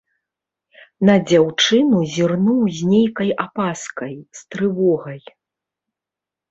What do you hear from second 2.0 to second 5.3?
зірнуў з нейкай апаскай, з трывогай.